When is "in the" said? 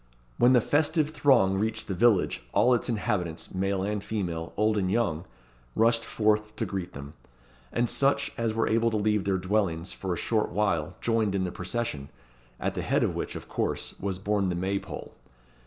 11.35-11.51